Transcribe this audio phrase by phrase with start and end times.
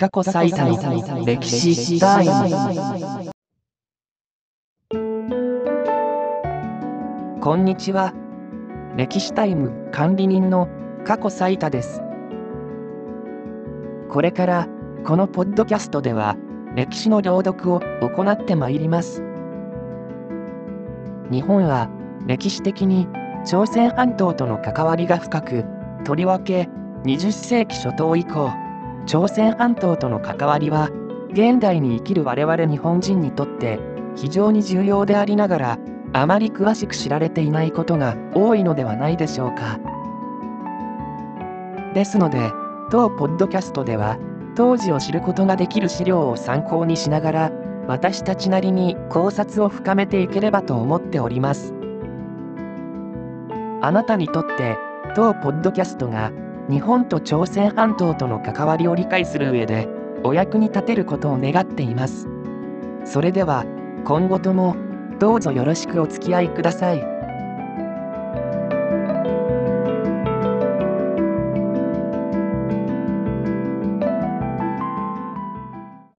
[0.00, 0.66] 過去最大
[1.26, 2.32] 歴史タイム
[7.38, 8.14] こんにちは。
[8.96, 10.68] 歴史タイム管理人の
[11.04, 12.00] 過去最多です。
[14.08, 14.68] これから
[15.04, 16.34] このポッドキャストでは
[16.74, 19.22] 歴史の朗読を行ってまいります。
[21.30, 21.90] 日本は
[22.26, 23.06] 歴史的に
[23.44, 25.66] 朝鮮半島との関わりが深く
[26.04, 26.70] とりわけ
[27.04, 28.50] 20世紀初頭以降
[29.10, 30.88] 朝鮮半島との関わりは
[31.32, 33.80] 現代に生きる我々日本人にとって
[34.14, 35.78] 非常に重要でありながら
[36.12, 39.80] あまり詳しく知られていないことが多いのではないでしょうか。
[41.92, 42.52] ですので
[42.92, 44.16] 当ポッドキャストでは
[44.54, 47.52] 当時を知ることができる資料を参考にしながら
[47.88, 51.74] 私たちなりに考察を深めていければと思っております。
[53.82, 54.78] あなたにとって
[55.16, 56.30] 当ポッドキャストが
[56.70, 59.88] 日本と朝鮮半島との関わりを理解する上で
[60.22, 62.28] お役に立てることを願っています。
[63.04, 63.64] それでは
[64.04, 64.76] 今後とも
[65.18, 67.19] どうぞよろしくお付き合いください。